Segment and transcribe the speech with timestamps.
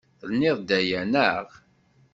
[0.19, 1.47] Tenniḍ-d aya, naɣ?